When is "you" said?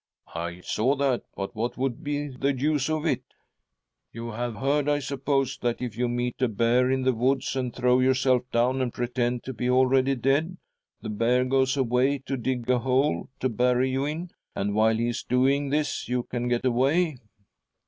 4.15-4.31, 5.95-6.09, 13.91-14.05, 16.09-16.23